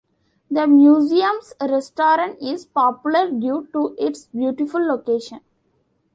The 0.49 0.65
museum's 0.65 1.53
restaurant 1.61 2.39
is 2.41 2.65
popular 2.65 3.29
due 3.29 3.67
to 3.71 3.93
its 3.99 4.25
beautiful 4.25 4.83
location. 4.83 5.41